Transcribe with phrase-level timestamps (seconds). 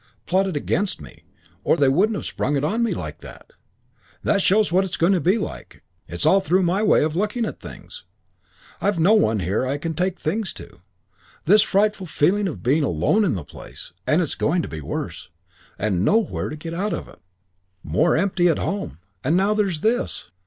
[0.25, 1.25] Plotted against me,
[1.63, 3.53] or they wouldn't have sprung it on me like that.
[4.23, 5.83] That shows what it's going to be like....
[6.07, 8.03] It's all through my way of looking at things....
[8.81, 10.81] I've no one here I can take things to.
[11.45, 13.93] This frightful feeling of being alone in the place.
[14.07, 15.29] And it's going to be worse.
[15.77, 17.19] And nowhere to get out of it.
[17.83, 18.97] More empty at home....
[19.23, 20.31] And now there's this.